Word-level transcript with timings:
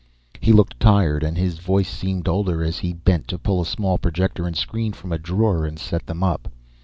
He 0.39 0.51
looked 0.51 0.79
tired, 0.79 1.21
and 1.21 1.37
his 1.37 1.59
voice 1.59 1.87
seemed 1.87 2.27
older 2.27 2.63
as 2.63 2.79
he 2.79 2.91
bent 2.91 3.27
to 3.27 3.37
pull 3.37 3.61
a 3.61 3.67
small 3.67 3.99
projector 3.99 4.47
and 4.47 4.55
screen 4.57 4.93
from 4.93 5.11
a 5.11 5.19
drawer 5.19 5.63
and 5.63 5.77
set 5.77 6.07
them 6.07 6.23
up. 6.23 6.47